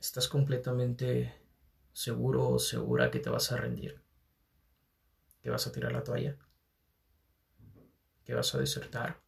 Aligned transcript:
estás 0.00 0.28
completamente 0.28 1.34
seguro 1.92 2.48
o 2.48 2.58
segura 2.58 3.10
que 3.10 3.20
te 3.20 3.30
vas 3.30 3.50
a 3.52 3.56
rendir, 3.56 4.00
que 5.42 5.50
vas 5.50 5.66
a 5.66 5.72
tirar 5.72 5.92
la 5.92 6.04
toalla, 6.04 6.36
que 8.24 8.34
vas 8.34 8.54
a 8.54 8.58
desertar. 8.58 9.20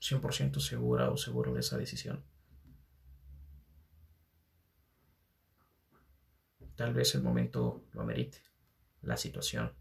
100% 0.00 0.60
segura 0.60 1.10
o 1.10 1.16
seguro 1.16 1.52
de 1.52 1.60
esa 1.60 1.76
decisión. 1.76 2.24
Tal 6.74 6.94
vez 6.94 7.14
el 7.14 7.22
momento 7.22 7.84
lo 7.92 8.00
amerite, 8.00 8.38
la 9.02 9.18
situación, 9.18 9.74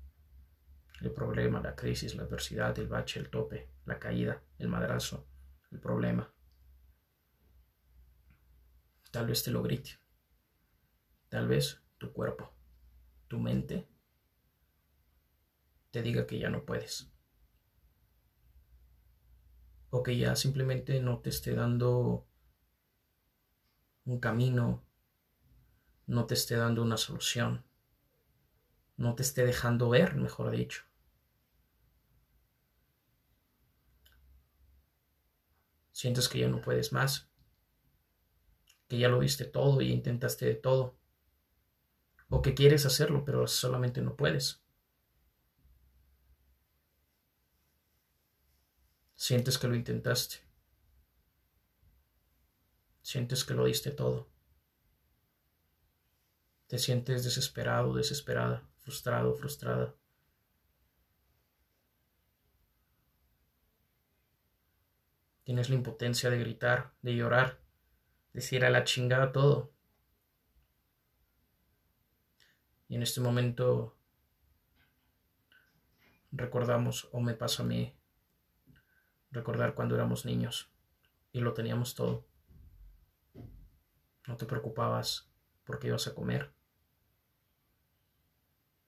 el 1.00 1.11
problema, 1.11 1.61
la 1.61 1.75
crisis, 1.75 2.16
la 2.16 2.23
adversidad, 2.23 2.77
el 2.77 2.89
bache, 2.89 3.21
el 3.21 3.30
tope, 3.30 3.70
la 3.86 3.98
caída, 4.00 4.43
el 4.57 4.68
madrazo, 4.68 5.25
el 5.71 5.80
problema. 5.80 6.34
Tal 9.11 9.27
vez 9.27 9.43
te 9.43 9.51
lo 9.51 9.61
grite. 9.63 9.99
Tal 11.29 11.47
vez 11.47 11.81
tu 11.97 12.11
cuerpo, 12.11 12.51
tu 13.27 13.39
mente, 13.39 13.87
te 15.91 16.01
diga 16.01 16.25
que 16.25 16.39
ya 16.39 16.49
no 16.49 16.65
puedes. 16.65 17.11
O 19.91 20.04
que 20.04 20.18
ya 20.18 20.35
simplemente 20.35 20.99
no 21.01 21.19
te 21.19 21.29
esté 21.29 21.54
dando 21.54 22.27
un 24.05 24.19
camino, 24.19 24.83
no 26.07 26.25
te 26.25 26.33
esté 26.33 26.55
dando 26.55 26.82
una 26.82 26.97
solución, 26.97 27.63
no 28.97 29.15
te 29.15 29.23
esté 29.23 29.46
dejando 29.46 29.89
ver, 29.89 30.15
mejor 30.15 30.51
dicho. 30.51 30.83
Sientes 35.91 36.27
que 36.30 36.39
ya 36.39 36.47
no 36.47 36.61
puedes 36.61 36.91
más, 36.94 37.28
que 38.89 38.98
ya 38.98 39.08
lo 39.08 39.20
viste 39.20 39.45
todo 39.45 39.81
y 39.81 39.92
intentaste 39.92 40.45
de 40.45 40.55
todo, 40.55 40.97
o 42.27 42.41
que 42.41 42.55
quieres 42.55 42.86
hacerlo 42.86 43.23
pero 43.23 43.47
solamente 43.47 44.02
no 44.02 44.17
puedes. 44.17 44.61
Sientes 49.16 49.58
que 49.58 49.67
lo 49.67 49.75
intentaste. 49.75 50.38
Sientes 53.02 53.44
que 53.45 53.53
lo 53.53 53.66
diste 53.66 53.91
todo. 53.91 54.30
Te 56.67 56.80
sientes 56.80 57.23
desesperado, 57.23 57.94
desesperada, 57.94 58.67
frustrado, 58.80 59.35
frustrada. 59.35 59.95
Tienes 65.44 65.69
la 65.69 65.75
impotencia 65.75 66.30
de 66.30 66.39
gritar, 66.39 66.94
de 67.02 67.16
llorar, 67.16 67.59
decir 68.33 68.66
a 68.66 68.69
la 68.69 68.83
chingada 68.83 69.31
todo. 69.31 69.72
Y 72.88 72.95
en 72.95 73.03
este 73.03 73.22
momento 73.22 73.95
recordamos, 76.31 77.09
o 77.11 77.22
me 77.22 77.33
pasa 77.33 77.63
a 77.63 77.66
mí, 77.66 77.95
recordar 79.31 79.75
cuando 79.75 79.95
éramos 79.95 80.25
niños 80.25 80.72
y 81.31 81.39
lo 81.39 81.53
teníamos 81.53 81.95
todo. 81.95 82.25
No 84.27 84.38
te 84.38 84.45
preocupabas 84.45 85.31
por 85.63 85.80
qué 85.80 85.88
ibas 85.88 86.07
a 86.07 86.16
comer, 86.16 86.52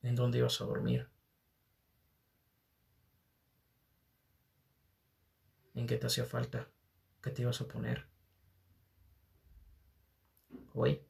en 0.01 0.15
dónde 0.15 0.39
ibas 0.39 0.61
a 0.61 0.65
dormir, 0.65 1.09
en 5.73 5.87
qué 5.87 5.97
te 5.97 6.07
hacía 6.07 6.25
falta, 6.25 6.69
qué 7.21 7.31
te 7.31 7.43
ibas 7.43 7.61
a 7.61 7.67
poner. 7.67 8.10
Hoy, 10.73 11.01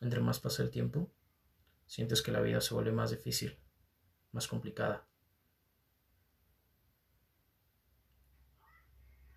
entre 0.00 0.20
más 0.20 0.40
pasa 0.40 0.62
el 0.62 0.70
tiempo, 0.70 1.10
sientes 1.86 2.22
que 2.22 2.32
la 2.32 2.40
vida 2.40 2.60
se 2.60 2.74
vuelve 2.74 2.92
más 2.92 3.10
difícil, 3.10 3.58
más 4.32 4.46
complicada. 4.46 5.06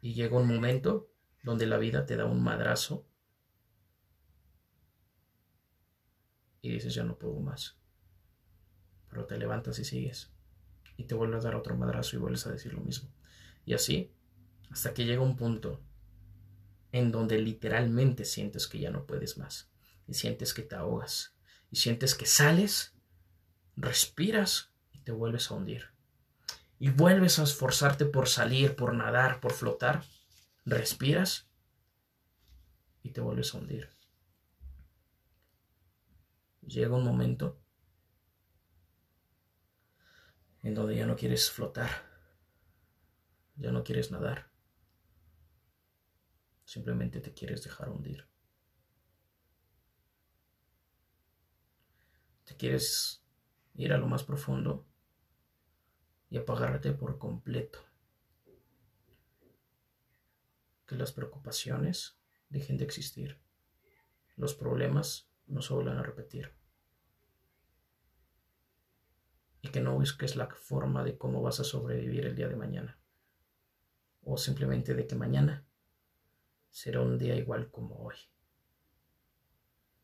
Y 0.01 0.13
llega 0.13 0.37
un 0.37 0.47
momento 0.47 1.09
donde 1.43 1.65
la 1.65 1.77
vida 1.77 2.05
te 2.05 2.15
da 2.15 2.25
un 2.25 2.43
madrazo 2.43 3.07
y 6.61 6.71
dices 6.71 6.93
ya 6.93 7.03
no 7.03 7.17
puedo 7.17 7.39
más. 7.39 7.77
Pero 9.09 9.25
te 9.25 9.37
levantas 9.37 9.79
y 9.79 9.85
sigues. 9.85 10.31
Y 10.97 11.05
te 11.05 11.15
vuelves 11.15 11.43
a 11.43 11.47
dar 11.47 11.55
otro 11.55 11.75
madrazo 11.75 12.15
y 12.15 12.19
vuelves 12.19 12.45
a 12.47 12.51
decir 12.51 12.73
lo 12.73 12.81
mismo. 12.81 13.09
Y 13.65 13.73
así 13.73 14.11
hasta 14.69 14.93
que 14.93 15.05
llega 15.05 15.21
un 15.21 15.35
punto 15.35 15.81
en 16.95 17.11
donde 17.11 17.37
literalmente 17.39 18.23
sientes 18.23 18.67
que 18.67 18.79
ya 18.79 18.89
no 18.89 19.05
puedes 19.05 19.37
más 19.37 19.69
y 20.07 20.13
sientes 20.13 20.53
que 20.53 20.61
te 20.61 20.75
ahogas 20.75 21.35
y 21.69 21.75
sientes 21.75 22.15
que 22.15 22.25
sales, 22.25 22.93
respiras 23.75 24.71
y 24.93 24.99
te 24.99 25.11
vuelves 25.11 25.51
a 25.51 25.55
hundir. 25.55 25.89
Y 26.79 26.91
vuelves 26.91 27.37
a 27.37 27.43
esforzarte 27.43 28.05
por 28.05 28.29
salir, 28.29 28.77
por 28.77 28.93
nadar, 28.93 29.41
por 29.41 29.51
flotar, 29.51 30.05
respiras 30.63 31.49
y 33.03 33.11
te 33.11 33.19
vuelves 33.19 33.53
a 33.53 33.57
hundir. 33.57 33.89
Llega 36.61 36.95
un 36.95 37.03
momento 37.03 37.59
en 40.63 40.73
donde 40.75 40.95
ya 40.95 41.05
no 41.05 41.17
quieres 41.17 41.51
flotar, 41.51 41.89
ya 43.57 43.73
no 43.73 43.83
quieres 43.83 44.11
nadar, 44.11 44.54
Simplemente 46.65 47.21
te 47.21 47.33
quieres 47.33 47.63
dejar 47.63 47.89
hundir. 47.89 48.27
Te 52.43 52.57
quieres 52.57 53.23
ir 53.75 53.93
a 53.93 53.97
lo 53.97 54.07
más 54.07 54.23
profundo 54.23 54.85
y 56.29 56.37
apagarte 56.37 56.91
por 56.91 57.19
completo. 57.19 57.79
Que 60.87 60.95
las 60.95 61.11
preocupaciones 61.11 62.17
dejen 62.49 62.77
de 62.77 62.85
existir. 62.85 63.39
Los 64.35 64.53
problemas 64.53 65.29
no 65.47 65.61
se 65.61 65.73
vuelvan 65.73 65.97
a 65.97 66.03
repetir. 66.03 66.51
Y 69.61 69.69
que 69.69 69.81
no 69.81 69.93
busques 69.93 70.35
la 70.35 70.47
forma 70.47 71.03
de 71.03 71.17
cómo 71.17 71.41
vas 71.41 71.59
a 71.59 71.63
sobrevivir 71.63 72.25
el 72.25 72.35
día 72.35 72.47
de 72.47 72.55
mañana. 72.55 72.99
O 74.23 74.37
simplemente 74.37 74.93
de 74.93 75.07
que 75.07 75.15
mañana 75.15 75.64
será 76.75 76.99
un 76.99 77.17
día 77.17 77.35
igual 77.37 77.71
como 77.71 77.95
hoy. 78.03 78.15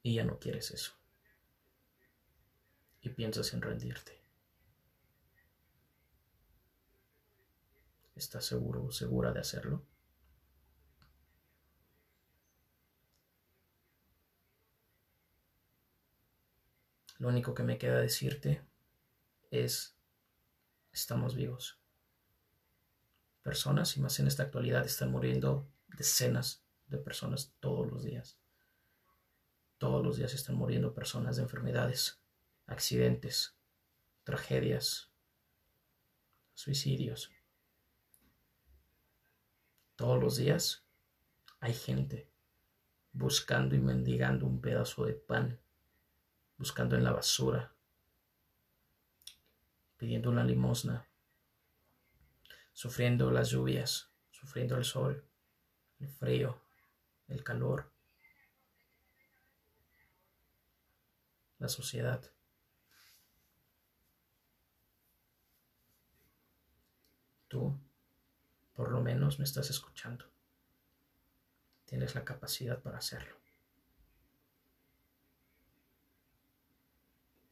Y 0.03 0.15
ya 0.15 0.23
no 0.23 0.39
quieres 0.39 0.71
eso. 0.71 0.93
Y 3.01 3.09
piensas 3.09 3.53
en 3.53 3.61
rendirte. 3.61 4.23
¿Estás 8.15 8.45
seguro 8.45 8.85
o 8.85 8.91
segura 8.93 9.33
de 9.33 9.41
hacerlo? 9.41 9.85
Lo 17.17 17.27
único 17.27 17.53
que 17.53 17.63
me 17.63 17.77
queda 17.77 17.99
decirte 17.99 18.63
es, 19.51 19.97
estamos 20.93 21.35
vivos. 21.35 21.81
Personas, 23.43 23.97
y 23.97 23.99
más 23.99 24.17
en 24.21 24.27
esta 24.27 24.43
actualidad, 24.43 24.85
están 24.85 25.11
muriendo 25.11 25.67
decenas 25.89 26.60
de 26.91 26.97
personas 26.97 27.55
todos 27.59 27.89
los 27.89 28.03
días. 28.03 28.37
Todos 29.77 30.03
los 30.05 30.17
días 30.17 30.33
están 30.33 30.55
muriendo 30.55 30.93
personas 30.93 31.37
de 31.37 31.43
enfermedades, 31.43 32.21
accidentes, 32.67 33.55
tragedias, 34.23 35.09
suicidios. 36.53 37.31
Todos 39.95 40.21
los 40.21 40.35
días 40.35 40.85
hay 41.59 41.73
gente 41.73 42.29
buscando 43.13 43.75
y 43.75 43.79
mendigando 43.79 44.45
un 44.45 44.61
pedazo 44.61 45.05
de 45.05 45.13
pan, 45.13 45.59
buscando 46.57 46.95
en 46.95 47.03
la 47.03 47.11
basura, 47.11 47.73
pidiendo 49.97 50.29
una 50.29 50.43
limosna, 50.43 51.07
sufriendo 52.73 53.31
las 53.31 53.49
lluvias, 53.49 54.11
sufriendo 54.31 54.75
el 54.75 54.83
sol, 54.83 55.23
el 55.99 56.09
frío, 56.09 56.61
el 57.31 57.43
calor, 57.43 57.91
la 61.59 61.69
sociedad. 61.69 62.21
Tú, 67.47 67.77
por 68.73 68.91
lo 68.91 69.01
menos, 69.01 69.39
me 69.39 69.45
estás 69.45 69.69
escuchando. 69.69 70.25
Tienes 71.85 72.15
la 72.15 72.23
capacidad 72.23 72.81
para 72.81 72.97
hacerlo. 72.97 73.35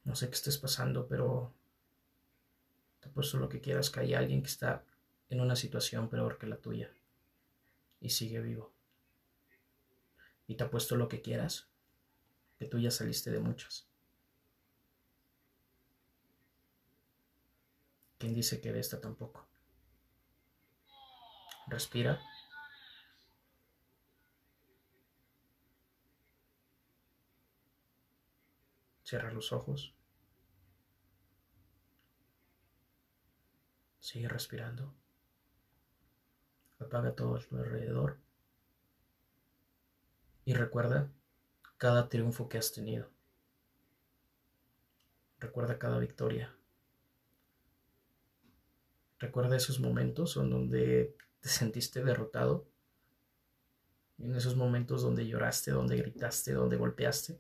No 0.06 0.16
sé 0.16 0.28
qué 0.28 0.36
estés 0.36 0.58
pasando, 0.58 1.08
pero 1.08 1.54
te 3.00 3.10
apuesto 3.10 3.38
lo 3.38 3.50
que 3.50 3.62
quieras 3.62 3.90
que 3.90 4.00
hay 4.00 4.14
alguien 4.14 4.42
que 4.42 4.50
está 4.50 4.84
en 5.30 5.42
una 5.42 5.56
situación 5.56 6.10
peor 6.10 6.38
que 6.38 6.48
la 6.48 6.58
tuya 6.58 6.92
y 8.02 8.10
sigue 8.10 8.40
vivo. 8.42 8.79
Y 10.50 10.56
te 10.56 10.64
apuesto 10.64 10.96
lo 10.96 11.08
que 11.08 11.22
quieras, 11.22 11.70
que 12.58 12.66
tú 12.66 12.80
ya 12.80 12.90
saliste 12.90 13.30
de 13.30 13.40
muchas. 13.40 13.88
¿Quién 18.18 18.34
dice 18.34 18.60
que 18.60 18.74
de 18.74 18.80
esta 18.80 19.00
tampoco? 19.00 19.48
Respira. 21.68 22.20
Cierra 29.04 29.32
los 29.32 29.54
ojos. 29.54 29.94
Sigue 34.00 34.28
respirando. 34.28 34.96
Apaga 36.80 37.14
todo 37.14 37.36
a 37.36 37.40
tu 37.40 37.56
alrededor. 37.56 38.29
Y 40.50 40.54
recuerda 40.56 41.12
cada 41.78 42.10
triunfo 42.10 42.50
que 42.50 42.58
has 42.58 42.72
tenido. 42.72 43.08
Recuerda 45.40 45.78
cada 45.78 46.00
victoria. 46.00 46.58
Recuerda 49.20 49.56
esos 49.56 49.80
momentos 49.80 50.38
en 50.38 50.50
donde 50.50 51.16
te 51.40 51.50
sentiste 51.50 52.04
derrotado. 52.04 52.68
En 54.18 54.34
esos 54.34 54.56
momentos 54.56 55.04
donde 55.04 55.28
lloraste, 55.28 55.70
donde 55.70 55.98
gritaste, 55.98 56.54
donde 56.54 56.78
golpeaste, 56.78 57.40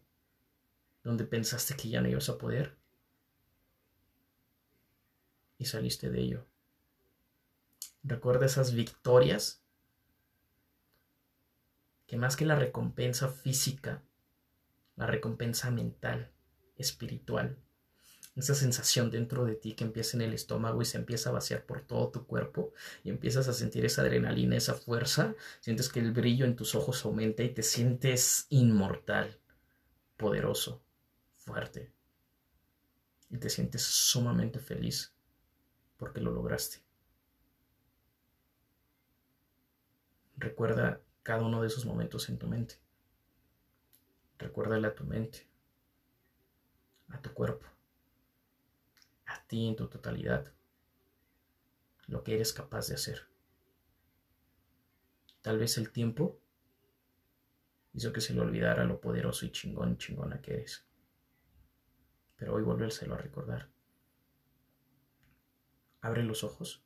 donde 1.03 1.25
pensaste 1.25 1.75
que 1.75 1.89
ya 1.89 2.01
no 2.01 2.09
ibas 2.09 2.29
a 2.29 2.37
poder. 2.37 2.77
Y 5.57 5.65
saliste 5.65 6.11
de 6.11 6.19
ello. 6.21 6.45
Recuerda 8.03 8.45
esas 8.45 8.75
victorias 8.75 9.63
que 12.09 12.17
más 12.17 12.35
que 12.35 12.43
la 12.43 12.55
recompensa 12.55 13.29
física, 13.29 14.01
la 14.95 15.05
recompensa 15.05 15.69
mental, 15.69 16.31
espiritual, 16.75 17.55
esa 18.35 18.55
sensación 18.55 19.11
dentro 19.11 19.45
de 19.45 19.53
ti 19.53 19.75
que 19.75 19.83
empieza 19.83 20.17
en 20.17 20.23
el 20.23 20.33
estómago 20.33 20.81
y 20.81 20.85
se 20.85 20.97
empieza 20.97 21.29
a 21.29 21.33
vaciar 21.33 21.67
por 21.67 21.81
todo 21.81 22.09
tu 22.09 22.25
cuerpo 22.25 22.73
y 23.03 23.11
empiezas 23.11 23.47
a 23.47 23.53
sentir 23.53 23.85
esa 23.85 24.01
adrenalina, 24.01 24.57
esa 24.57 24.73
fuerza, 24.73 25.35
sientes 25.59 25.87
que 25.87 25.99
el 25.99 26.11
brillo 26.11 26.45
en 26.45 26.55
tus 26.55 26.73
ojos 26.73 27.05
aumenta 27.05 27.43
y 27.43 27.49
te 27.49 27.61
sientes 27.61 28.47
inmortal, 28.49 29.37
poderoso, 30.17 30.81
fuerte 31.35 31.91
y 33.29 33.37
te 33.37 33.51
sientes 33.51 33.83
sumamente 33.83 34.57
feliz 34.57 35.13
porque 35.95 36.21
lo 36.21 36.31
lograste. 36.31 36.79
Recuerda 40.37 41.01
cada 41.29 41.43
uno 41.43 41.61
de 41.61 41.67
esos 41.67 41.85
momentos 41.85 42.27
en 42.29 42.39
tu 42.39 42.47
mente. 42.47 42.79
Recuérdale 44.39 44.87
a 44.87 44.95
tu 44.95 45.03
mente, 45.03 45.47
a 47.09 47.21
tu 47.21 47.31
cuerpo, 47.35 47.67
a 49.27 49.39
ti 49.45 49.67
en 49.67 49.75
tu 49.75 49.87
totalidad, 49.87 50.51
lo 52.07 52.23
que 52.23 52.33
eres 52.33 52.51
capaz 52.51 52.87
de 52.87 52.95
hacer. 52.95 53.27
Tal 55.43 55.59
vez 55.59 55.77
el 55.77 55.91
tiempo 55.91 56.39
hizo 57.93 58.11
que 58.11 58.21
se 58.21 58.33
le 58.33 58.41
olvidara 58.41 58.83
lo 58.85 58.99
poderoso 58.99 59.45
y 59.45 59.51
chingón 59.51 59.99
chingona 59.99 60.41
que 60.41 60.55
eres. 60.55 60.83
Pero 62.37 62.55
hoy 62.55 62.63
volvérselo 62.63 63.13
a 63.13 63.19
recordar. 63.19 63.69
Abre 66.01 66.23
los 66.23 66.43
ojos 66.43 66.83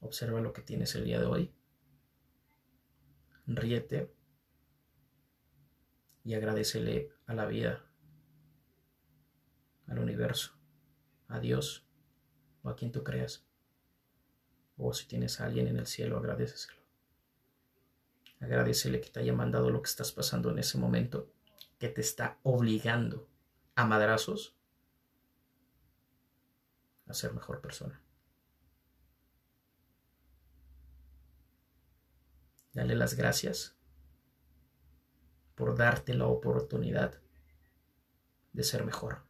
Observa 0.00 0.40
lo 0.40 0.52
que 0.52 0.62
tienes 0.62 0.94
el 0.94 1.04
día 1.04 1.20
de 1.20 1.26
hoy. 1.26 1.54
Ríete 3.46 4.12
y 6.24 6.34
agradecele 6.34 7.10
a 7.26 7.34
la 7.34 7.46
vida, 7.46 7.84
al 9.86 9.98
universo, 9.98 10.52
a 11.28 11.40
Dios 11.40 11.86
o 12.62 12.68
a 12.68 12.76
quien 12.76 12.92
tú 12.92 13.02
creas. 13.02 13.46
O 14.76 14.92
si 14.92 15.06
tienes 15.06 15.40
a 15.40 15.46
alguien 15.46 15.66
en 15.66 15.78
el 15.78 15.86
cielo, 15.86 16.18
agradeceselo. 16.18 16.78
Agradecele 18.40 19.00
que 19.00 19.08
te 19.08 19.20
haya 19.20 19.32
mandado 19.32 19.70
lo 19.70 19.82
que 19.82 19.88
estás 19.88 20.12
pasando 20.12 20.50
en 20.50 20.58
ese 20.58 20.78
momento, 20.78 21.32
que 21.78 21.88
te 21.88 22.00
está 22.00 22.38
obligando 22.42 23.28
a 23.74 23.84
madrazos 23.84 24.54
a 27.06 27.14
ser 27.14 27.32
mejor 27.32 27.60
persona. 27.60 28.00
Dale 32.78 32.94
las 32.94 33.14
gracias 33.14 33.76
por 35.56 35.76
darte 35.76 36.14
la 36.14 36.28
oportunidad 36.28 37.20
de 38.52 38.62
ser 38.62 38.84
mejor. 38.84 39.24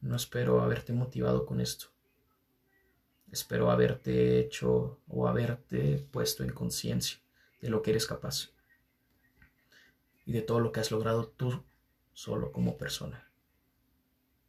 No 0.00 0.14
espero 0.14 0.60
haberte 0.60 0.92
motivado 0.92 1.44
con 1.44 1.60
esto. 1.60 1.88
Espero 3.32 3.68
haberte 3.72 4.38
hecho 4.38 5.00
o 5.08 5.26
haberte 5.26 5.98
puesto 6.12 6.44
en 6.44 6.52
conciencia 6.52 7.18
de 7.60 7.68
lo 7.68 7.82
que 7.82 7.90
eres 7.90 8.06
capaz 8.06 8.52
y 10.24 10.30
de 10.30 10.42
todo 10.42 10.60
lo 10.60 10.70
que 10.70 10.78
has 10.78 10.92
logrado 10.92 11.26
tú 11.26 11.64
solo 12.12 12.52
como 12.52 12.78
persona. 12.78 13.28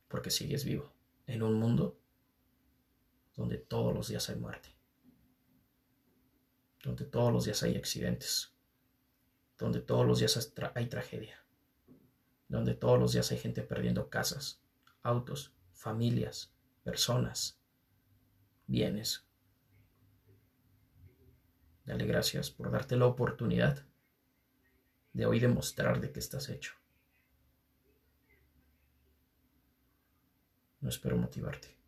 Porque 0.08 0.30
sigues 0.30 0.66
vivo 0.66 0.94
en 1.26 1.42
un 1.42 1.56
mundo 1.56 1.98
donde 3.36 3.58
todos 3.58 3.94
los 3.94 4.08
días 4.08 4.30
hay 4.30 4.36
muerte, 4.36 4.70
donde 6.84 7.06
todos 7.06 7.32
los 7.32 7.46
días 7.46 7.64
hay 7.64 7.76
accidentes, 7.76 8.54
donde 9.58 9.80
todos 9.82 10.06
los 10.06 10.20
días 10.20 10.54
hay 10.76 10.88
tragedia, 10.88 11.44
donde 12.48 12.74
todos 12.74 13.00
los 13.00 13.14
días 13.14 13.32
hay 13.32 13.38
gente 13.38 13.62
perdiendo 13.62 14.10
casas, 14.10 14.62
autos, 15.04 15.54
familias, 15.74 16.54
personas, 16.84 17.60
bienes. 18.68 19.26
Dale 21.86 22.06
gracias 22.06 22.52
por 22.52 22.72
darte 22.72 22.96
la 22.96 23.06
oportunidad 23.06 23.86
de 25.14 25.26
hoy 25.26 25.40
demostrar 25.40 26.00
de 26.00 26.12
qué 26.12 26.20
estás 26.20 26.50
hecho. 26.50 26.74
No 30.80 30.90
espero 30.90 31.18
motivarte. 31.18 31.81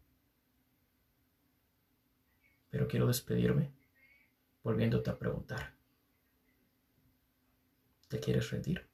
Pero 2.74 2.88
quiero 2.88 3.06
despedirme 3.06 3.70
volviéndote 4.64 5.12
a 5.12 5.20
preguntar. 5.20 5.76
¿Te 8.08 8.20
quieres 8.20 8.50
rendir? 8.50 8.93